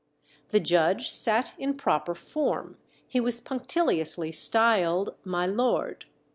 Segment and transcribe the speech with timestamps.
[0.49, 6.05] The judge sat in proper form; he was punctiliously styled "my lord."